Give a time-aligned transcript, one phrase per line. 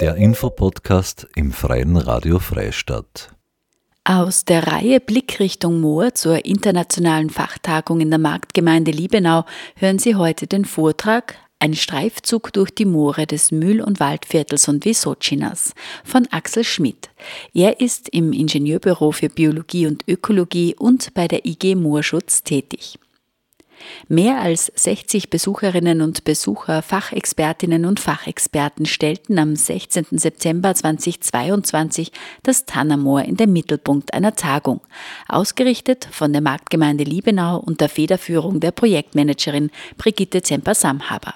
[0.00, 3.30] Der Infopodcast im Freien Radio Freistadt.
[4.04, 9.44] Aus der Reihe Blickrichtung Moor zur internationalen Fachtagung in der Marktgemeinde Liebenau
[9.76, 14.84] hören Sie heute den Vortrag Ein Streifzug durch die Moore des Mühl- und Waldviertels und
[14.84, 15.74] Wisocinas
[16.04, 17.10] von Axel Schmidt.
[17.54, 22.98] Er ist im Ingenieurbüro für Biologie und Ökologie und bei der IG Moorschutz tätig.
[24.08, 30.06] Mehr als 60 Besucherinnen und Besucher, Fachexpertinnen und Fachexperten stellten am 16.
[30.12, 34.80] September 2022 das Tannermoor in den Mittelpunkt einer Tagung,
[35.28, 41.34] ausgerichtet von der Marktgemeinde Liebenau unter Federführung der Projektmanagerin Brigitte Zemper-Samhaber.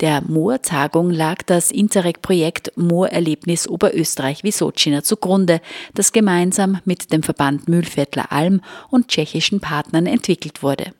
[0.00, 5.60] Der Moor-Tagung lag das Interreg-Projekt Moorerlebnis Oberösterreich Wisocina zugrunde,
[5.94, 10.92] das gemeinsam mit dem Verband Mühlviertler Alm und tschechischen Partnern entwickelt wurde.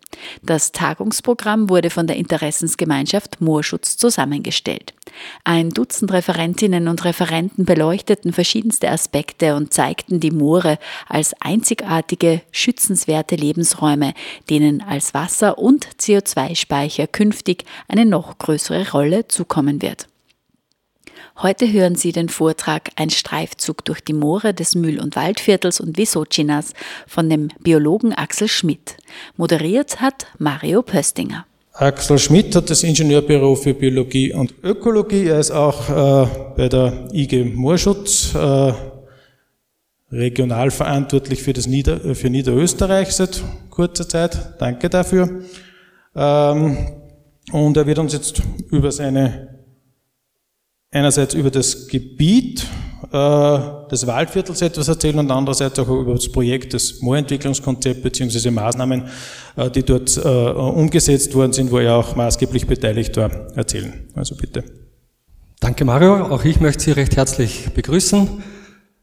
[0.42, 4.94] Das Tagungsprogramm wurde von der Interessensgemeinschaft Moorschutz zusammengestellt.
[5.44, 10.78] Ein Dutzend Referentinnen und Referenten beleuchteten verschiedenste Aspekte und zeigten die Moore
[11.08, 14.14] als einzigartige, schützenswerte Lebensräume,
[14.50, 20.08] denen als Wasser- und CO2-Speicher künftig eine noch größere Rolle zukommen wird.
[21.40, 25.96] Heute hören Sie den Vortrag Ein Streifzug durch die Moore des Mühl- und Waldviertels und
[25.96, 26.72] Wisocinas
[27.06, 28.96] von dem Biologen Axel Schmidt.
[29.36, 31.46] Moderiert hat Mario Pöstinger.
[31.74, 35.26] Axel Schmidt hat das Ingenieurbüro für Biologie und Ökologie.
[35.26, 38.72] Er ist auch äh, bei der IG Moorschutz äh,
[40.10, 44.54] regional verantwortlich für, das Nieder für Niederösterreich seit kurzer Zeit.
[44.58, 45.42] Danke dafür.
[46.16, 46.76] Ähm,
[47.52, 49.47] und er wird uns jetzt über seine
[50.90, 52.66] einerseits über das Gebiet
[53.12, 53.58] äh,
[53.90, 58.50] des Waldviertels etwas erzählen und andererseits auch über das Projekt, das Moorentwicklungskonzept bzw.
[58.50, 59.04] Maßnahmen,
[59.56, 63.92] äh, die dort äh, umgesetzt worden sind, wo er auch maßgeblich beteiligt war, erzählen.
[64.14, 64.64] Also bitte.
[65.60, 68.42] Danke Mario, auch ich möchte Sie recht herzlich begrüßen.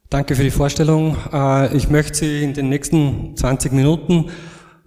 [0.09, 1.17] Danke für die Vorstellung.
[1.31, 4.25] Äh, ich möchte Sie in den nächsten 20 Minuten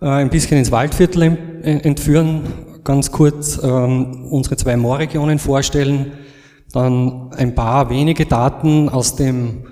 [0.01, 2.43] äh, ein bisschen ins Waldviertel entführen,
[2.85, 6.13] ganz kurz ähm, unsere zwei Moorregionen vorstellen,
[6.73, 9.65] dann ein paar wenige Daten aus dem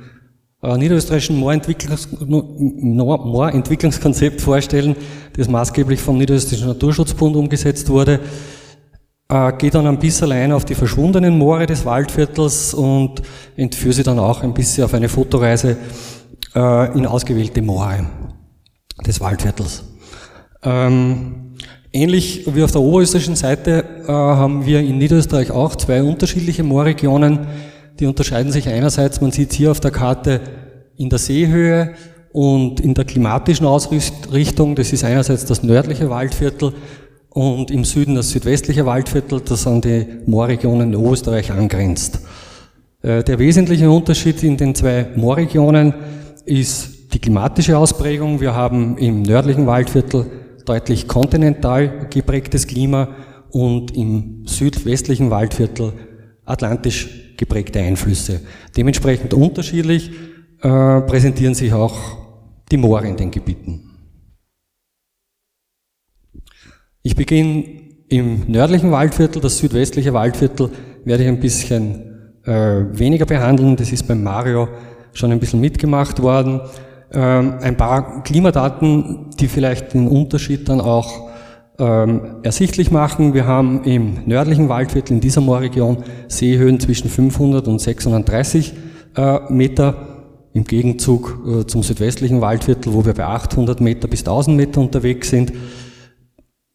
[0.63, 4.97] äh, niederösterreichischen Moorentwicklungs Moorentwicklungskonzept vorstellen,
[5.37, 8.21] das maßgeblich vom Niederösterreichischen Naturschutzbund umgesetzt wurde.
[9.29, 13.23] Äh, gehe dann ein bisschen ein auf die verschwundenen Moore des Waldviertels und
[13.57, 15.77] entführe sie dann auch ein bisschen auf eine Fotoreise
[16.55, 18.07] äh, in ausgewählte Moore
[19.05, 19.85] des Waldviertels.
[20.63, 21.46] Ähm,
[21.97, 27.47] Ähnlich wie auf der oberösterreichischen Seite äh, haben wir in Niederösterreich auch zwei unterschiedliche Moorregionen.
[27.99, 30.43] Die unterscheiden sich einerseits, man sieht hier auf der Karte
[30.99, 31.95] in der Seehöhe
[32.33, 34.75] und in der klimatischen Ausrichtung.
[34.75, 36.75] Das ist einerseits das nördliche Waldviertel
[37.31, 42.21] und im Süden das südwestliche Waldviertel, das an die Moorregionen in Oberösterreich angrenzt.
[43.01, 45.95] Äh, der wesentliche Unterschied in den zwei Moorregionen
[46.45, 48.39] ist die klimatische Ausprägung.
[48.43, 50.27] Wir haben im nördlichen Waldviertel
[50.67, 53.15] deutlich kontinental geprägtes Klima
[53.51, 55.93] und im südwestlichen Waldviertel
[56.45, 58.41] atlantisch geprägte Einflüsse.
[58.77, 60.11] Dementsprechend unterschiedlich
[60.61, 61.97] äh, präsentieren sich auch
[62.71, 63.91] die Moore in den Gebieten.
[67.03, 67.65] Ich beginne
[68.09, 70.71] im nördlichen Waldviertel, das südwestliche Waldviertel
[71.05, 73.77] werde ich ein bisschen äh, weniger behandeln.
[73.77, 74.69] Das ist beim Mario
[75.13, 76.61] schon ein bisschen mitgemacht worden.
[77.13, 81.31] Ähm, ein paar Klimadaten, die vielleicht den Unterschied dann auch
[81.79, 83.35] ähm, ersichtlich machen.
[83.35, 88.73] Wir haben im nördlichen Waldviertel in dieser Moorregion Seehöhen zwischen 500 und 630
[89.17, 90.13] äh, Meter.
[90.53, 95.29] Im Gegenzug äh, zum südwestlichen Waldviertel, wo wir bei 800 Meter bis 1000 Meter unterwegs
[95.29, 95.53] sind.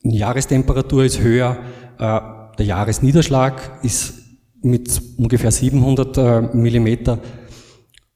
[0.04, 1.58] Die Jahrestemperatur ist höher.
[1.98, 2.20] Äh,
[2.58, 4.14] der Jahresniederschlag ist
[4.62, 7.18] mit ungefähr 700 äh, Millimeter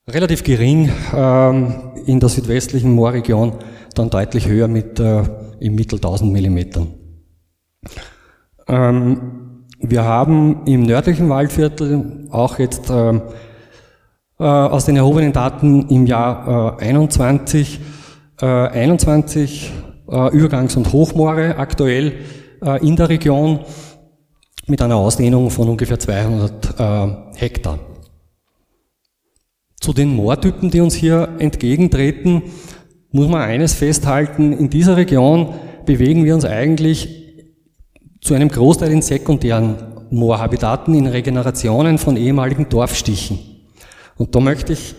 [0.08, 1.74] relativ gering ähm,
[2.06, 3.54] in der südwestlichen Moorregion,
[3.96, 5.24] dann deutlich höher mit äh,
[5.60, 6.94] im Mittel 1000 Millimetern.
[8.68, 13.16] Ähm, wir haben im nördlichen Waldviertel auch jetzt äh,
[14.40, 17.80] äh, aus den erhobenen Daten im Jahr äh, 21
[18.42, 19.72] äh, 21
[20.08, 22.14] äh, Übergangs- und Hochmoore aktuell
[22.62, 23.60] äh, in der Region
[24.68, 27.80] mit einer Ausdehnung von ungefähr 200 äh, Hektar.
[29.86, 32.42] Zu den Moortypen, die uns hier entgegentreten,
[33.12, 34.52] muss man eines festhalten.
[34.52, 35.54] In dieser Region
[35.86, 37.08] bewegen wir uns eigentlich
[38.20, 39.76] zu einem Großteil in sekundären
[40.10, 43.38] Moorhabitaten, in Regenerationen von ehemaligen Dorfstichen.
[44.18, 44.96] Und da möchte ich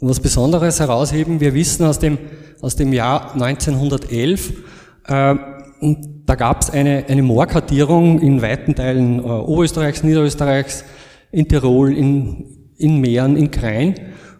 [0.00, 1.40] was Besonderes herausheben.
[1.40, 2.18] Wir wissen aus dem,
[2.60, 4.52] aus dem Jahr 1911,
[5.06, 5.34] äh,
[6.26, 10.84] da gab es eine, eine Moorkartierung in weiten Teilen äh, Oberösterreichs, Niederösterreichs,
[11.32, 13.94] in Tirol, in, in Mähren, in Krain.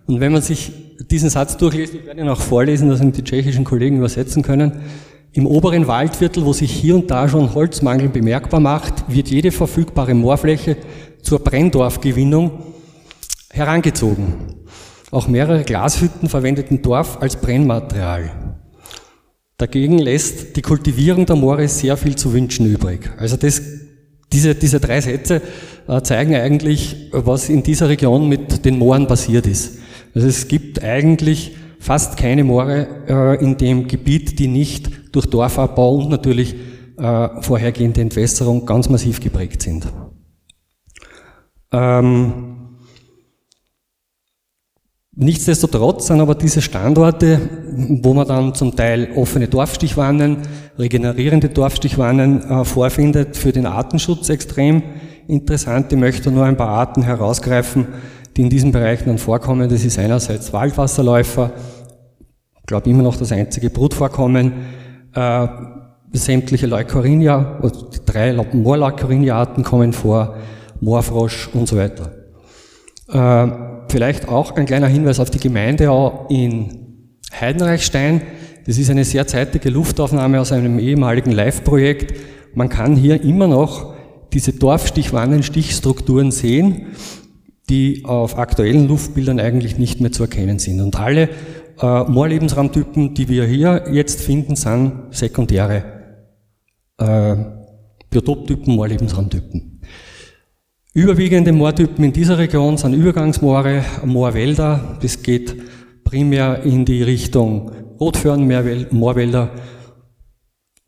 [0.07, 0.73] Und wenn man sich
[1.11, 4.73] diesen Satz durchliest, ich werde ihn auch vorlesen, dass ihn die tschechischen Kollegen übersetzen können,
[5.33, 10.15] im oberen Waldviertel, wo sich hier und da schon Holzmangel bemerkbar macht, wird jede verfügbare
[10.15, 10.77] Moorfläche
[11.23, 12.53] zur Brenndorfgewinnung
[13.51, 14.35] herangezogen.
[15.11, 18.31] Auch mehrere Glashütten verwendeten Dorf als Brennmaterial.
[19.57, 23.11] Dagegen lässt die Kultivierung der Moore sehr viel zu wünschen übrig.
[23.19, 23.63] Also das,
[24.35, 25.41] diese, diese drei Sätze
[25.87, 29.79] äh, zeigen eigentlich, was in dieser Region mit den Mooren passiert ist.
[30.15, 35.97] Also es gibt eigentlich fast keine Moore äh, in dem Gebiet, die nicht durch Dorfabbau
[35.97, 36.55] und natürlich
[36.99, 39.87] äh, vorhergehende Entwässerung ganz massiv geprägt sind.
[41.73, 42.55] Ähm,
[45.17, 47.39] Nichtsdestotrotz sind aber diese Standorte,
[48.03, 50.39] wo man dann zum Teil offene Dorfstichwannen,
[50.79, 54.83] regenerierende Dorfstichwannen äh, vorfindet, für den Artenschutz extrem
[55.29, 55.93] interessant.
[55.93, 57.87] Ich möchte nur ein paar Arten herausgreifen,
[58.37, 59.69] die in diesen Bereichen dann vorkommen.
[59.69, 61.53] Das ist einerseits Waldwasserläufer,
[62.67, 64.53] glaube immer noch das einzige Brutvorkommen,
[65.15, 65.47] äh,
[66.13, 70.37] sämtliche Leukorinia, also die drei Moorleukorinia-Arten kommen vor,
[70.81, 72.13] Moorfrosch und so weiter.
[73.09, 75.89] Äh, Vielleicht auch ein kleiner Hinweis auf die Gemeinde
[76.29, 78.23] in Heidenreichstein.
[78.67, 82.15] Das ist eine sehr zeitige Luftaufnahme aus einem ehemaligen Live-Projekt.
[82.55, 83.95] Man kann hier immer noch
[84.33, 86.87] diese Dorfstichwannen-Stichstrukturen sehen,
[87.69, 90.81] die auf aktuellen Luftbildern eigentlich nicht mehr zu erkennen sind.
[90.81, 91.29] Und alle
[91.81, 95.85] äh, Moorlebensraumtypen, die wir hier jetzt finden, sind sekundäre
[96.99, 97.37] äh,
[98.11, 99.81] Biotoptypen, Moorlebensraumtypen.
[100.95, 104.99] Überwiegende Moortypen in dieser Region sind Übergangsmoore, Moorwälder.
[105.03, 105.57] Das geht
[106.05, 109.51] primär in die Richtung Rotförnmoorwälder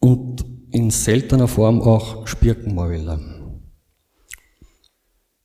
[0.01, 3.21] und in seltener Form auch Spirkenmoorwälder.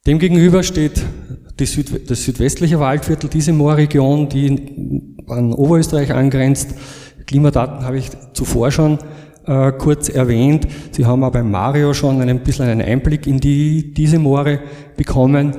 [0.06, 1.04] Demgegenüber steht
[1.60, 6.74] Süd das südwestliche Waldviertel, diese Moorregion, die an Oberösterreich angrenzt.
[7.28, 8.98] Klimadaten habe ich zuvor schon
[9.46, 10.68] äh, kurz erwähnt.
[10.92, 14.60] Sie haben auch bei Mario schon ein bisschen einen Einblick in die, diese Moore
[14.98, 15.54] bekommen.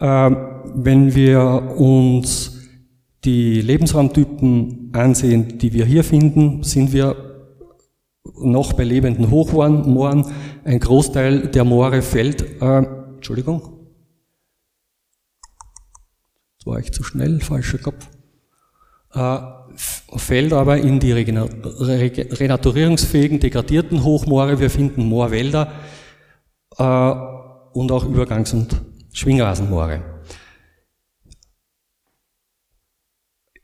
[0.00, 0.30] Äh,
[0.74, 2.55] wenn wir uns
[3.24, 7.16] die Lebensraumtypen ansehen, die wir hier finden, sind wir
[8.38, 10.26] noch bei lebenden Hochmooren.
[10.64, 12.82] Ein Großteil der Moore fällt, äh,
[13.16, 13.62] Entschuldigung,
[16.58, 18.06] das war ich zu schnell, falscher Kopf.
[19.12, 19.38] Äh,
[19.76, 24.60] fällt aber in die renaturierungsfähigen, degradierten Hochmoore.
[24.60, 25.72] Wir finden Moorwälder
[26.78, 27.10] äh,
[27.72, 28.80] und auch Übergangs- und
[29.12, 30.15] Schwingrasenmoore.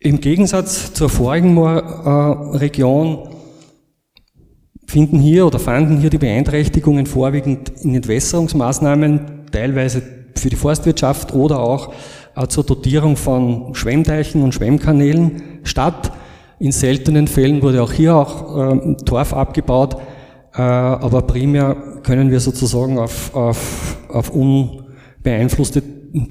[0.04, 3.16] Im Gegensatz zur vorigen äh,
[4.86, 10.02] finden hier oder fanden hier die Beeinträchtigungen vorwiegend in Entwässerungsmaßnahmen, teilweise
[10.34, 11.92] für die Forstwirtschaft oder auch
[12.34, 16.10] äh, zur Dotierung von Schwemmteichen und Schwemmkanälen statt.
[16.58, 19.98] In seltenen Fällen wurde auch hier auch äh, Torf abgebaut,
[20.54, 25.80] äh, aber primär können wir sozusagen auf, auf, auf unbeeinflusste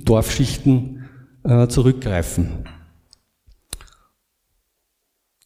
[0.04, 1.06] Dorfschichten
[1.46, 2.66] äh, zurückgreifen.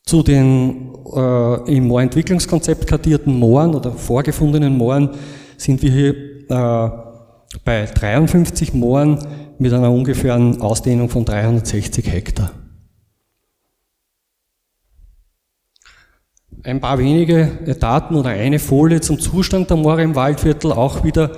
[0.07, 5.09] Zu den äh, im Moorentwicklungskonzept kartierten Mooren oder vorgefundenen Mooren
[5.57, 6.13] sind wir hier
[6.47, 6.89] äh,
[7.63, 9.25] bei 53 Mooren
[9.57, 12.51] mit einer ungefähren Ausdehnung von 360 Hektar.
[16.61, 21.31] Ein paar wenige Daten oder eine Folie zum Zustand der Moore im Waldviertel, auch wieder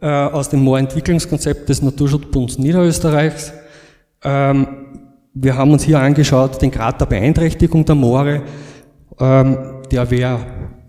[0.00, 3.52] äh, aus dem Moorentwicklungskonzept des Naturschutzbunds Niederösterreichs.
[4.22, 4.68] Ähm,
[5.34, 8.42] wir haben uns hier angeschaut den Grad der Beeinträchtigung der Moore.
[9.18, 9.56] Ähm,
[9.90, 10.38] der wäre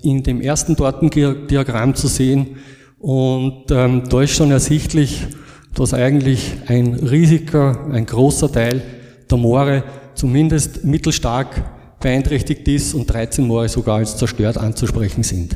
[0.03, 2.57] in dem ersten Tortendiagramm zu sehen.
[2.99, 5.25] Und ähm, da ist schon ersichtlich,
[5.73, 8.81] dass eigentlich ein riesiger, ein großer Teil
[9.29, 9.83] der Moore
[10.13, 15.55] zumindest mittelstark beeinträchtigt ist und 13 Moore sogar als zerstört anzusprechen sind.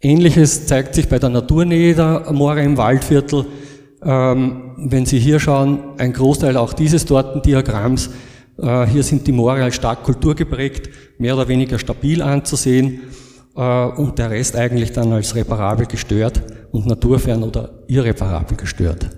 [0.00, 3.46] Ähnliches zeigt sich bei der Naturnähe der Moore im Waldviertel.
[4.02, 8.10] Ähm, wenn Sie hier schauen, ein Großteil auch dieses Tortendiagramms,
[8.58, 13.00] äh, hier sind die Moore als stark kulturgeprägt, mehr oder weniger stabil anzusehen
[13.56, 19.08] äh, und der Rest eigentlich dann als reparabel gestört und naturfern oder irreparabel gestört.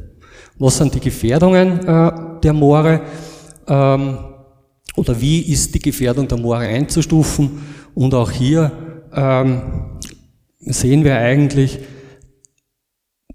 [0.58, 3.00] Was sind die Gefährdungen äh, der Moore?
[3.66, 4.18] Ähm,
[4.96, 7.62] oder wie ist die Gefährdung der Moore einzustufen?
[7.94, 8.72] Und auch hier
[9.14, 9.62] ähm,
[10.60, 11.78] sehen wir eigentlich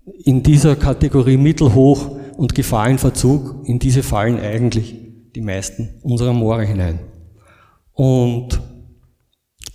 [0.06, 4.96] in dieser Kategorie mittelhoch und Gefahr in Verzug, in diese fallen eigentlich
[5.36, 7.00] die meisten unserer Moore hinein.
[7.94, 8.60] Und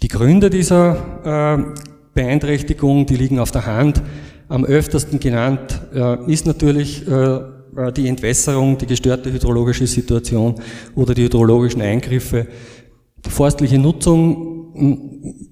[0.03, 1.83] die Gründe dieser äh,
[2.15, 4.03] Beeinträchtigung, die liegen auf der Hand.
[4.49, 7.41] Am öftersten genannt äh, ist natürlich äh,
[7.97, 10.57] die Entwässerung, die gestörte hydrologische Situation
[10.95, 12.47] oder die hydrologischen Eingriffe.
[13.25, 14.49] Die forstliche Nutzung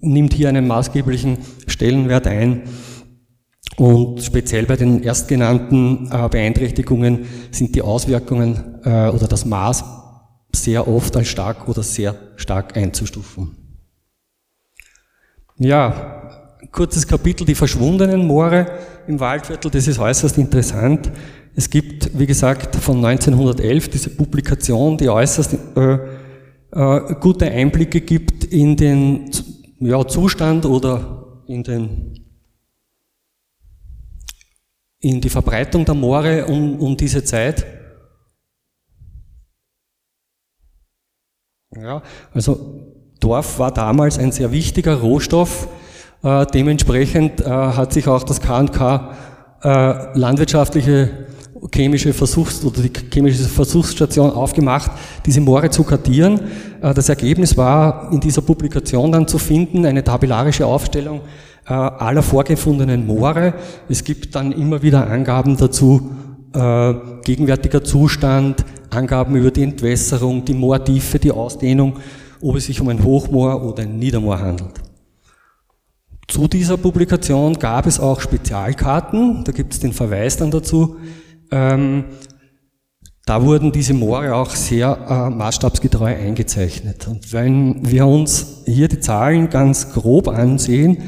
[0.00, 2.62] nimmt hier einen maßgeblichen Stellenwert ein.
[3.76, 9.85] Und speziell bei den erstgenannten Beeinträchtigungen sind die Auswirkungen oder das Maß
[10.54, 13.56] sehr oft als stark oder sehr stark einzustufen.
[15.59, 18.66] Ja, kurzes Kapitel, die verschwundenen Moore
[19.06, 21.11] im Waldviertel, das ist äußerst interessant.
[21.54, 25.99] Es gibt, wie gesagt, von 1911 diese Publikation, die äußerst äh,
[26.73, 29.30] äh, gute Einblicke gibt in den
[29.80, 32.25] ja, Zustand oder in, den,
[35.00, 37.67] in die Verbreitung der Moore um, um diese Zeit.
[41.75, 45.69] Ja, also Dorf war damals ein sehr wichtiger Rohstoff.
[46.23, 49.15] Äh, dementsprechend äh, hat sich auch das K&K
[49.62, 51.26] äh, landwirtschaftliche
[51.75, 54.91] chemische Versuchs- oder die chemische Versuchsstation aufgemacht,
[55.25, 56.41] diese Moore zu kartieren.
[56.81, 61.21] Äh, das Ergebnis war in dieser Publikation dann zu finden, eine tabellarische Aufstellung
[61.73, 63.54] aller vorgefundenen Moore.
[63.88, 66.11] Es gibt dann immer wieder Angaben dazu,
[66.54, 66.94] äh,
[67.25, 71.94] gegenwärtiger Zustand, Angaben über die Entwässerung, die Moortiefe, die Ausdehnung
[72.40, 74.80] ob es sich um ein Hochmoor oder ein Niedermoor handelt.
[76.28, 80.96] Zu dieser Publikation gab es auch Spezialkarten, da gibt es den Verweis dann dazu.
[81.50, 82.04] Ähm,
[83.25, 87.08] da wurden diese Moore auch sehr äh, maßstabsgetreu eingezeichnet.
[87.08, 90.99] Und wenn wir uns hier die Zahlen ganz grob ansehen,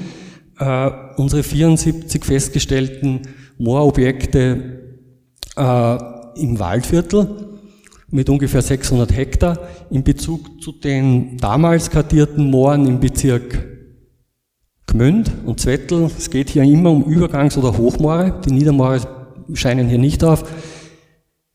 [0.59, 3.23] äh, unsere 74 festgestellten
[3.59, 4.99] Moorobjekte
[5.57, 5.99] äh,
[6.41, 7.49] im Waldviertel,
[8.11, 9.59] mit ungefähr 600 Hektar
[9.91, 13.67] in Bezug zu den damals kartierten Mooren im Bezirk
[14.87, 16.09] Gmünd und Zwettl.
[16.17, 18.41] Es geht hier immer um Übergangs- oder Hochmoore.
[18.47, 19.03] Die Niedermoore
[19.53, 20.45] scheinen hier nicht auf.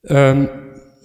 [0.08, 0.48] Ähm,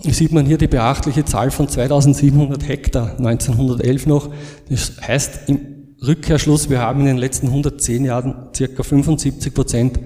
[0.00, 4.30] sieht man hier die beachtliche Zahl von 2700 Hektar 1911 noch.
[4.68, 10.00] Das heißt im Rückkehrschluss, wir haben in den letzten 110 Jahren circa 75 Prozent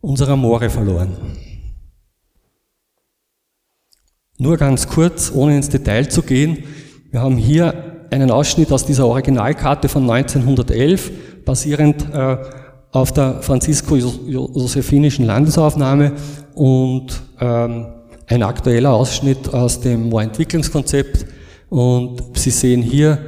[0.00, 1.16] unserer Moore verloren.
[4.38, 6.58] Nur ganz kurz, ohne ins Detail zu gehen.
[7.10, 11.10] Wir haben hier einen Ausschnitt aus dieser Originalkarte von 1911,
[11.44, 12.36] basierend äh,
[12.92, 16.12] auf der franzisko-josephinischen Landesaufnahme
[16.54, 17.86] und ähm,
[18.26, 21.26] ein aktueller Ausschnitt aus dem Moorentwicklungskonzept.
[21.68, 23.18] Und Sie sehen hier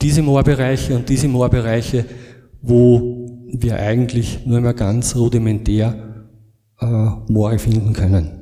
[0.00, 2.04] diese Moorbereiche und diese Moorbereiche,
[2.62, 5.94] wo wir eigentlich nur mehr ganz rudimentär
[6.80, 8.38] äh, Moore finden können.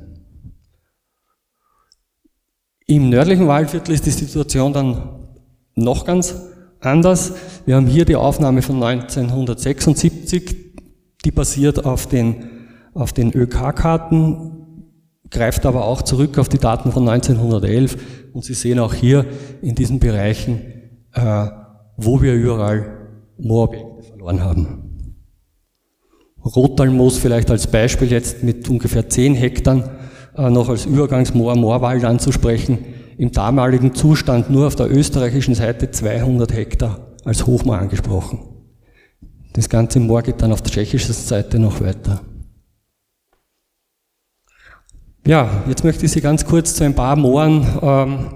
[2.85, 5.27] Im nördlichen Waldviertel ist die Situation dann
[5.75, 6.35] noch ganz
[6.79, 7.33] anders.
[7.65, 10.55] Wir haben hier die Aufnahme von 1976,
[11.25, 12.49] die basiert auf den,
[12.93, 14.53] auf den ÖK-Karten,
[15.29, 17.97] greift aber auch zurück auf die Daten von 1911
[18.33, 19.25] und Sie sehen auch hier
[19.61, 20.61] in diesen Bereichen,
[21.13, 21.47] äh,
[21.97, 22.97] wo wir überall
[23.37, 25.15] Moorobjekte verloren haben.
[26.43, 29.91] Rottalmoos vielleicht als Beispiel jetzt mit ungefähr 10 Hektar
[30.37, 32.79] äh, noch als Übergangsmoor Moorwald anzusprechen,
[33.17, 38.39] im damaligen Zustand nur auf der österreichischen Seite 200 Hektar als Hochmoor angesprochen.
[39.53, 42.21] Das ganze Moor geht dann auf der tschechischen Seite noch weiter.
[45.25, 48.27] Ja, jetzt möchte ich Sie ganz kurz zu ein paar Mooren ähm,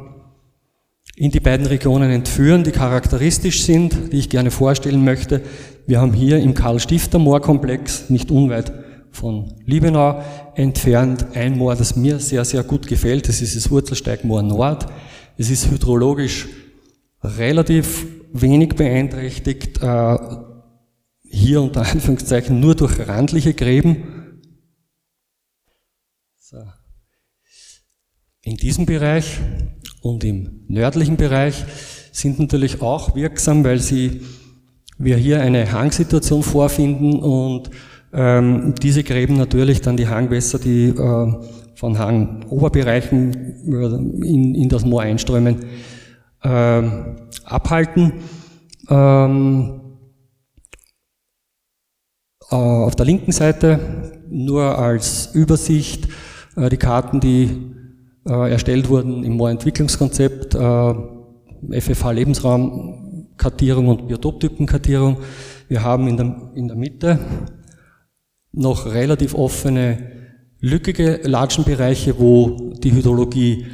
[1.21, 5.43] in die beiden Regionen entführen, die charakteristisch sind, die ich gerne vorstellen möchte.
[5.85, 8.73] Wir haben hier im Karl-Stifter-Moorkomplex, nicht unweit
[9.11, 10.23] von Liebenau
[10.55, 11.27] entfernt.
[11.35, 14.87] Ein Moor, das mir sehr, sehr gut gefällt, das ist das Wurzelsteigmoor Nord.
[15.37, 16.47] Es ist hydrologisch
[17.21, 20.17] relativ wenig beeinträchtigt, äh,
[21.29, 24.39] hier unter Anführungszeichen nur durch randliche Gräben.
[28.41, 29.37] In diesem Bereich
[30.01, 31.63] und im nördlichen Bereich
[32.11, 34.21] sind natürlich auch wirksam, weil sie,
[34.97, 37.69] wir hier eine Hangsituation vorfinden und
[38.13, 41.33] ähm, diese Gräben natürlich dann die Hangwässer, die äh,
[41.75, 45.65] von Hangoberbereichen äh, in, in das Moor einströmen,
[46.43, 46.81] äh,
[47.45, 48.13] abhalten.
[48.89, 49.81] Ähm,
[52.49, 53.79] äh, auf der linken Seite
[54.29, 56.09] nur als Übersicht
[56.57, 57.75] äh, die Karten, die
[58.27, 65.17] äh, erstellt wurden im Moorentwicklungskonzept, FFH Lebensraumkartierung und Biotoptypenkartierung.
[65.67, 67.19] Wir haben in der, in der Mitte
[68.51, 70.11] noch relativ offene,
[70.59, 73.67] lückige Latschenbereiche, wo die Hydrologie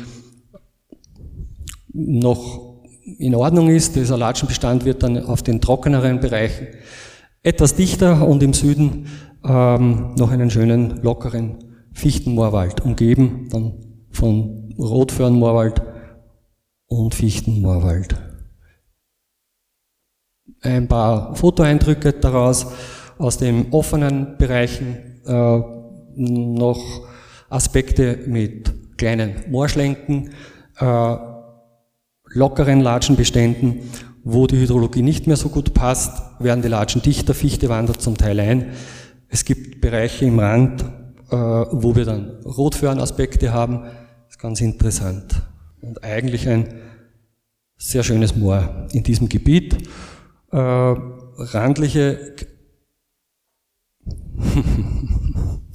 [1.94, 2.84] noch
[3.18, 3.96] in Ordnung ist.
[3.96, 6.68] Dieser Latschenbestand wird dann auf den trockeneren Bereichen
[7.42, 9.08] etwas dichter und im Süden
[9.46, 11.58] ähm, noch einen schönen, lockeren
[11.94, 13.87] Fichtenmoorwald, umgeben dann
[14.18, 15.82] von Rotförnmoorwald
[16.88, 18.16] und Fichtenmoorwald.
[20.62, 22.68] Ein paar Fotoeindrücke daraus
[23.20, 25.62] aus den offenen Bereichen, äh,
[26.16, 26.82] noch
[27.50, 30.32] Aspekte mit kleinen Moorschlenken,
[30.80, 31.18] äh,
[32.34, 33.82] lockeren Latschenbeständen,
[34.24, 38.18] wo die Hydrologie nicht mehr so gut passt, werden die Latschen dichter, Fichte wandert zum
[38.18, 38.72] Teil ein.
[39.30, 40.82] Es gibt Bereiche im Rand,
[41.30, 43.86] äh, wo wir dann Rotföhrenaspekte haben.
[44.38, 45.42] Ganz interessant.
[45.82, 46.82] Und eigentlich ein
[47.78, 49.88] sehr schönes Moor in diesem Gebiet.
[50.52, 52.36] Äh, randliche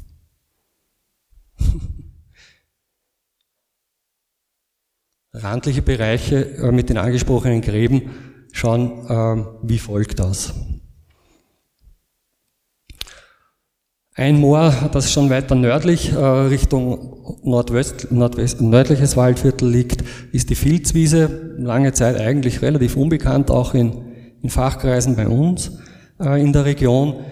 [5.34, 8.10] Randliche Bereiche äh, mit den angesprochenen Gräben
[8.52, 10.52] schauen äh, wie folgt aus.
[14.14, 20.54] Ein Moor, das schon weiter nördlich äh, Richtung Nordwest, Nordwest, nördliches Waldviertel liegt, ist die
[20.54, 21.54] Filzwiese.
[21.56, 25.78] Lange Zeit eigentlich relativ unbekannt, auch in, in Fachkreisen bei uns
[26.20, 27.24] äh, in der Region.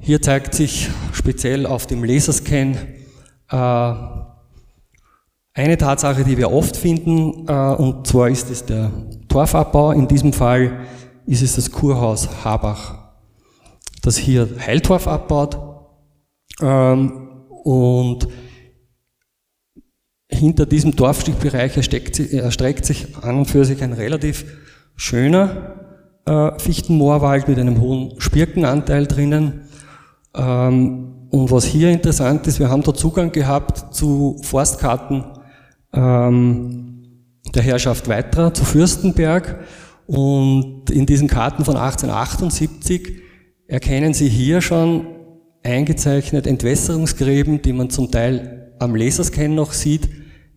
[0.00, 2.76] Hier zeigt sich speziell auf dem Laserscan
[3.48, 3.92] äh,
[5.54, 8.90] eine Tatsache, die wir oft finden, äh, und zwar ist es der
[9.28, 9.92] Torfabbau.
[9.92, 10.72] In diesem Fall
[11.24, 12.96] ist es das Kurhaus Habach,
[14.02, 15.69] das hier Heiltorf abbaut.
[16.60, 17.28] Ähm,
[17.64, 18.28] und
[20.28, 24.44] hinter diesem Dorfstichbereich erstreckt sich, erstreckt sich an und für sich ein relativ
[24.96, 25.80] schöner
[26.26, 29.62] äh, Fichtenmoorwald mit einem hohen Spirkenanteil drinnen.
[30.34, 35.24] Ähm, und was hier interessant ist, wir haben da Zugang gehabt zu Forstkarten
[35.92, 37.24] ähm,
[37.54, 39.60] der Herrschaft Weitra, zu Fürstenberg.
[40.06, 43.22] Und in diesen Karten von 1878
[43.66, 45.06] erkennen Sie hier schon
[45.62, 50.08] eingezeichnet Entwässerungsgräben, die man zum Teil am Laserscan noch sieht,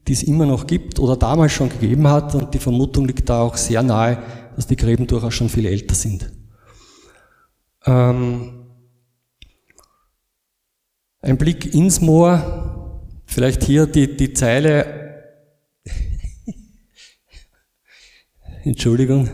[0.07, 2.36] die es immer noch gibt oder damals schon gegeben hat.
[2.36, 4.21] Und die Vermutung liegt da auch sehr nahe,
[4.56, 6.32] dass die Gräben durchaus schon viel älter sind.
[7.86, 8.65] Ähm,
[11.21, 15.23] ein Blick ins Moor, vielleicht hier die, die Zeile,
[18.63, 19.30] Entschuldigung,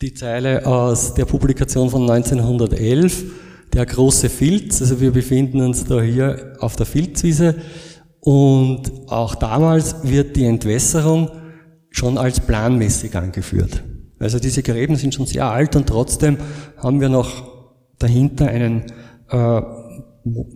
[0.00, 3.24] die Zeile aus der Publikation von 1911,
[3.74, 7.56] der große Filz, also wir befinden uns da hier auf der Filzwiese
[8.20, 11.28] und auch damals wird die Entwässerung
[11.90, 13.82] schon als planmäßig angeführt.
[14.18, 16.38] Also diese Gräben sind schon sehr alt und trotzdem
[16.78, 17.30] haben wir noch
[17.98, 18.84] dahinter einen
[19.28, 19.60] äh,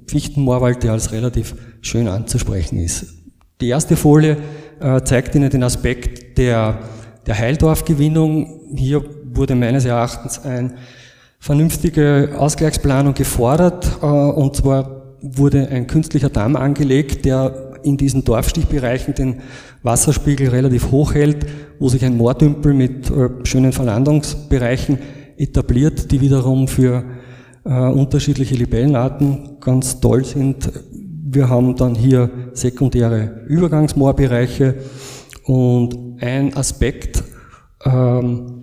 [0.07, 3.07] Fichtenmoorwald, der als relativ schön anzusprechen ist.
[3.61, 4.37] Die erste Folie
[4.81, 6.79] äh, zeigt Ihnen den Aspekt der,
[7.27, 8.77] der Heildorfgewinnung.
[8.77, 10.75] Hier wurde meines Erachtens eine
[11.39, 19.15] vernünftige Ausgleichsplanung gefordert, äh, und zwar wurde ein künstlicher Damm angelegt, der in diesen Dorfstichbereichen
[19.15, 19.41] den
[19.83, 21.47] Wasserspiegel relativ hoch hält,
[21.79, 24.99] wo sich ein Moordümpel mit äh, schönen Verlandungsbereichen
[25.37, 27.05] etabliert, die wiederum für
[27.65, 30.71] äh, unterschiedliche Libellenarten ganz toll sind.
[31.31, 34.77] Wir haben dann hier sekundäre Übergangsmoorbereiche
[35.45, 37.23] und ein Aspekt,
[37.85, 38.58] ähm,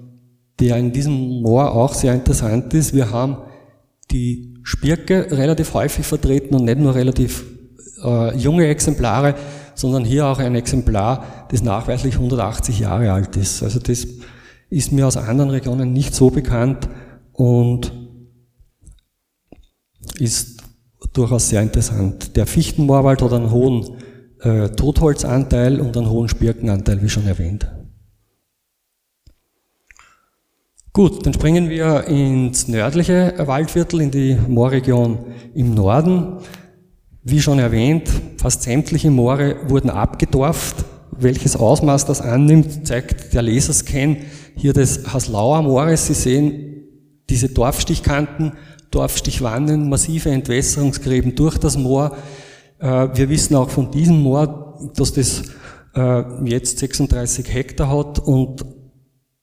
[0.60, 3.38] der in diesem Moor auch sehr interessant ist, wir haben
[4.12, 7.44] die Spirke relativ häufig vertreten und nicht nur relativ
[8.04, 9.36] äh, junge Exemplare,
[9.74, 13.62] sondern hier auch ein Exemplar, das nachweislich 180 Jahre alt ist.
[13.62, 14.08] Also das
[14.70, 16.88] ist mir aus anderen Regionen nicht so bekannt
[17.34, 17.91] und
[20.20, 20.63] ist
[21.13, 22.36] durchaus sehr interessant.
[22.36, 23.98] Der Fichtenmoorwald hat einen hohen
[24.41, 27.68] äh, Totholzanteil und einen hohen Spirkenanteil, wie schon erwähnt.
[30.95, 35.17] Gut, dann springen wir ins nördliche Waldviertel, in die Moorregion
[35.53, 36.38] im Norden.
[37.21, 40.86] Wie schon erwähnt, fast sämtliche Moore wurden abgedorft.
[41.12, 44.15] Welches Ausmaß das annimmt, zeigt der Laserscan
[44.55, 46.08] hier des Haslauer Moores.
[46.08, 46.86] Sie sehen
[47.29, 48.53] diese Dorfstichkanten
[48.89, 52.15] Dorfstichwannen, massive Entwässerungsgräben durch das Moor.
[52.79, 55.43] Äh, wir wissen auch von diesem Moor, dass das
[55.93, 58.63] äh, jetzt 36 Hektar hat und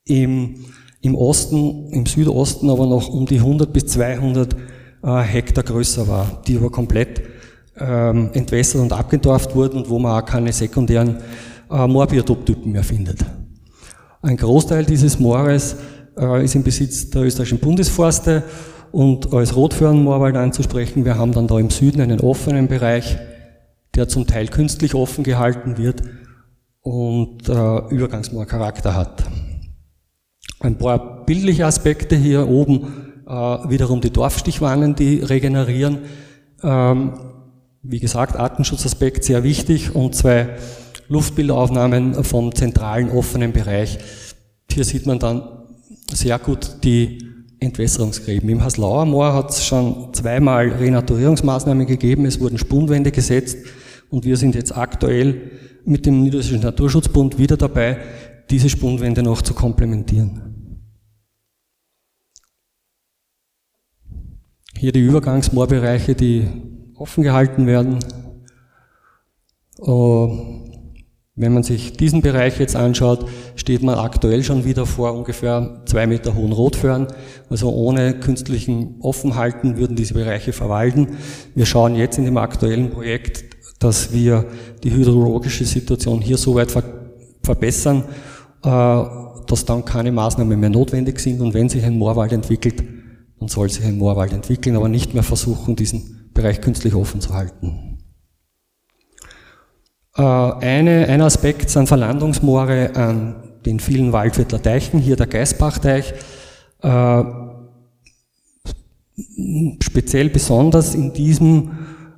[0.06, 0.64] im,
[1.02, 4.56] im Osten, im Südosten aber noch um die 100 bis 200
[5.02, 7.22] äh, Hektar größer war, die aber komplett
[7.78, 11.18] ähm, entwässert und abgedorft wurden und wo man auch keine sekundären
[11.68, 13.24] Moorbiotoptypen mehr findet.
[14.20, 15.76] Ein Großteil dieses Moores
[16.42, 18.42] ist im Besitz der österreichischen Bundesforste
[18.92, 23.16] und als Rotföhrenmoorwald anzusprechen, wir haben dann da im Süden einen offenen Bereich,
[23.94, 26.02] der zum Teil künstlich offen gehalten wird
[26.82, 29.24] und äh, Übergangsmoorcharakter hat.
[30.62, 32.86] Ein paar bildliche Aspekte hier oben.
[33.26, 35.98] Äh, wiederum die Dorfstichwannen, die regenerieren.
[36.62, 37.12] Ähm,
[37.82, 40.50] wie gesagt, Artenschutzaspekt sehr wichtig und zwei
[41.08, 43.98] Luftbildaufnahmen vom zentralen offenen Bereich.
[44.70, 45.42] Hier sieht man dann
[46.10, 47.18] sehr gut die
[47.58, 48.48] Entwässerungsgräben.
[48.48, 53.58] Im Haslauer Moor hat es schon zweimal Renaturierungsmaßnahmen gegeben, es wurden Spundwände gesetzt
[54.10, 55.50] und wir sind jetzt aktuell
[55.84, 57.98] mit dem Niederländischen Naturschutzbund wieder dabei,
[58.50, 60.51] diese Spundwände noch zu komplementieren.
[64.82, 66.48] Hier die Übergangsmoorbereiche, die
[66.96, 68.00] offen gehalten werden.
[69.78, 70.28] Äh,
[71.36, 76.08] wenn man sich diesen Bereich jetzt anschaut, steht man aktuell schon wieder vor ungefähr zwei
[76.08, 77.06] Meter hohen Rotföhren.
[77.48, 81.16] Also ohne künstlichen Offenhalten würden diese Bereiche verwalten.
[81.54, 83.44] Wir schauen jetzt in dem aktuellen Projekt,
[83.78, 84.46] dass wir
[84.82, 86.82] die hydrologische Situation hier so weit ver
[87.44, 88.02] verbessern,
[88.64, 89.04] äh,
[89.46, 91.40] dass dann keine Maßnahmen mehr notwendig sind.
[91.40, 92.82] Und wenn sich ein Moorwald entwickelt,
[93.42, 97.34] dann soll sich ein Moorwald entwickeln, aber nicht mehr versuchen, diesen Bereich künstlich offen zu
[97.34, 97.98] halten.
[100.16, 106.14] Äh, eine, ein Aspekt sind Verlandungsmoore an den vielen Waldviertler Teichen, hier der Geisbachteich.
[106.82, 107.24] Äh,
[109.82, 111.72] speziell besonders in diesem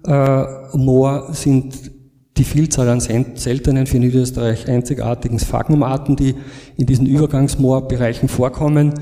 [0.07, 0.45] äh,
[0.77, 1.91] Moor sind
[2.37, 6.35] die Vielzahl an seltenen für Niederösterreich einzigartigen Sphagnum-Arten, die
[6.77, 8.93] in diesen Übergangsmoorbereichen vorkommen.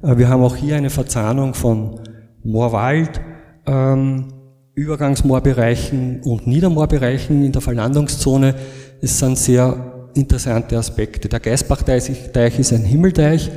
[0.00, 2.00] Wir haben auch hier eine Verzahnung von
[2.44, 3.20] Moorwald,
[3.66, 4.28] ähm,
[4.74, 8.54] Übergangsmoorbereichen und Niedermoorbereichen in der Verlandungszone.
[9.00, 11.28] Es sind sehr interessante Aspekte.
[11.28, 13.50] Der Geisbachteich ist ein Himmelteich,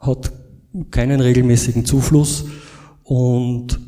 [0.00, 0.32] hat
[0.90, 2.46] keinen regelmäßigen Zufluss
[3.04, 3.78] und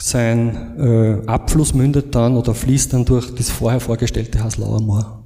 [0.00, 5.24] sein äh, Abfluss mündet dann oder fließt dann durch das vorher vorgestellte Haslauer Moor.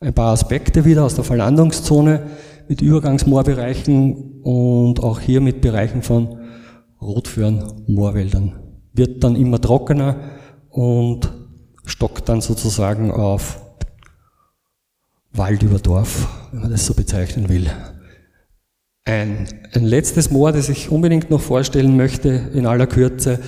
[0.00, 2.26] Ein paar Aspekte wieder aus der Verlandungszone
[2.68, 6.38] mit Übergangsmoorbereichen und auch hier mit Bereichen von
[7.00, 8.54] Rotföhren, Moorwäldern.
[8.92, 10.16] Wird dann immer trockener
[10.70, 11.32] und
[11.84, 13.60] stockt dann sozusagen auf
[15.32, 17.70] Wald über Dorf, wenn man das so bezeichnen will.
[19.04, 23.38] Ein, ein letztes Moor, das ich unbedingt noch vorstellen möchte in aller Kürze,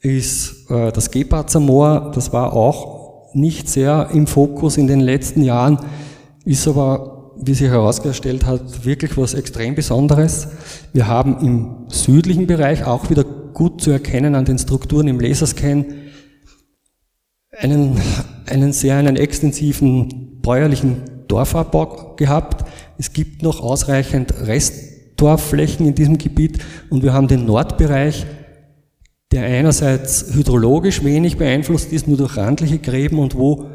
[0.00, 2.12] ist äh, das Geparzer Moor.
[2.14, 5.78] Das war auch nicht sehr im Fokus in den letzten Jahren,
[6.44, 10.48] ist aber wie sich herausgestellt hat, wirklich was extrem Besonderes.
[10.92, 15.86] Wir haben im südlichen Bereich auch wieder gut zu erkennen an den Strukturen im Laserscan
[17.56, 18.00] einen,
[18.46, 22.68] einen sehr einen extensiven bäuerlichen Dorfabbau gehabt.
[22.98, 26.58] Es gibt noch ausreichend Restdorfflächen in diesem Gebiet
[26.90, 28.26] und wir haben den Nordbereich,
[29.32, 33.70] der einerseits hydrologisch wenig beeinflusst ist, nur durch randliche Gräben und wo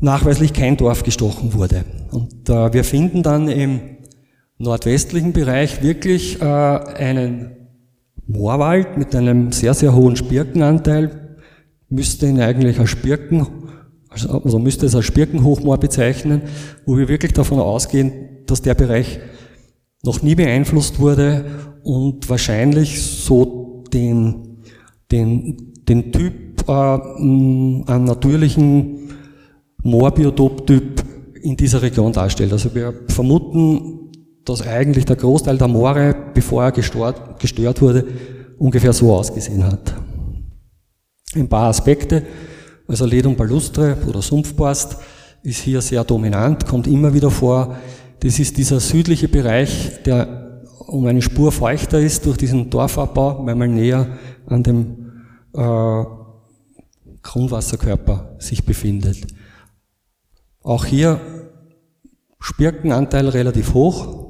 [0.00, 1.84] nachweislich kein Dorf gestochen wurde.
[2.10, 3.80] Und äh, wir finden dann im
[4.58, 7.52] nordwestlichen Bereich wirklich äh, einen
[8.26, 11.38] Moorwald mit einem sehr, sehr hohen Spirkenanteil,
[11.88, 13.46] müsste ihn eigentlich als Spirken,
[14.08, 16.42] also, also müsste es als Spirkenhochmoor bezeichnen,
[16.84, 18.12] wo wir wirklich davon ausgehen,
[18.46, 19.20] dass der Bereich
[20.02, 21.44] noch nie beeinflusst wurde
[21.82, 24.62] und wahrscheinlich so den,
[25.12, 28.95] den, den Typ äh, an natürlichen
[29.86, 31.04] Moorbiotoptyp
[31.42, 32.52] in dieser Region darstellt.
[32.52, 34.10] Also wir vermuten,
[34.44, 38.04] dass eigentlich der Großteil der Moore, bevor er gestört, gestört wurde,
[38.58, 39.94] ungefähr so ausgesehen hat.
[41.34, 42.22] Ein paar Aspekte,
[42.88, 44.96] also Ledum palustre oder Sumpfborst
[45.42, 47.76] ist hier sehr dominant, kommt immer wieder vor.
[48.20, 53.54] Das ist dieser südliche Bereich, der um eine Spur feuchter ist durch diesen Dorfabbau, weil
[53.54, 54.06] man näher
[54.46, 55.12] an dem
[55.52, 56.04] äh,
[57.22, 59.26] Grundwasserkörper sich befindet.
[60.66, 61.20] Auch hier
[62.40, 64.26] Spirkenanteil relativ hoch.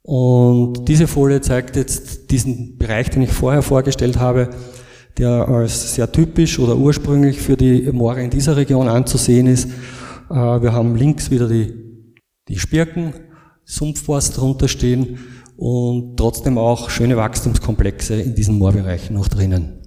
[0.00, 4.48] Und diese Folie zeigt jetzt diesen Bereich, den ich vorher vorgestellt habe,
[5.18, 9.66] der als sehr typisch oder ursprünglich für die Moore in dieser Region anzusehen ist.
[10.30, 11.74] Äh, wir haben links wieder die,
[12.48, 13.12] die Spirken,
[13.64, 15.18] Sumpfforst drunter stehen
[15.58, 19.78] und trotzdem auch schöne Wachstumskomplexe in diesen Moorbereichen noch drinnen.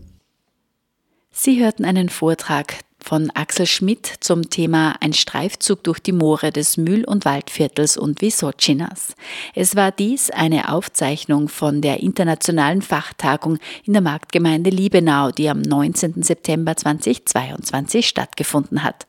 [1.31, 2.75] Sie hörten einen Vortrag
[3.09, 8.21] von Axel Schmidt zum Thema Ein Streifzug durch die Moore des Mühl- und Waldviertels und
[8.21, 9.15] Wisocinas.
[9.55, 15.59] Es war dies eine Aufzeichnung von der internationalen Fachtagung in der Marktgemeinde Liebenau, die am
[15.59, 16.21] 19.
[16.21, 19.07] September 2022 stattgefunden hat.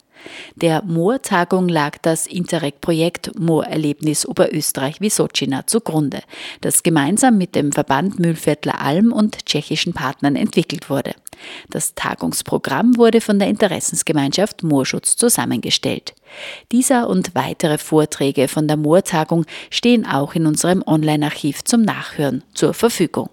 [0.56, 6.20] Der Moortagung lag das Interreg-Projekt Moorerlebnis Oberösterreich-Wisocina zugrunde,
[6.60, 11.14] das gemeinsam mit dem Verband Mühlviertler Alm und tschechischen Partnern entwickelt wurde.
[11.70, 16.14] Das Tagungsprogramm wurde von der Interessensgemeinschaft Moorschutz zusammengestellt.
[16.70, 22.74] Dieser und weitere Vorträge von der Moortagung stehen auch in unserem Online-Archiv zum Nachhören zur
[22.74, 23.30] Verfügung.